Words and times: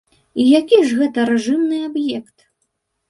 І 0.43 0.45
які 0.59 0.79
ж 0.87 0.97
гэта 1.01 1.25
рэжымны 1.33 1.77
аб'ект? 1.91 2.37